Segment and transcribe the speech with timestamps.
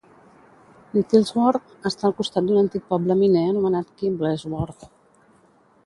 [0.97, 4.93] Nettlesworth està al costat d'un antic poble miner anomenat Kimblesworth.